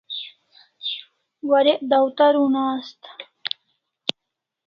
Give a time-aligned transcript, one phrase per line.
[1.49, 3.09] Warek dawtar una asta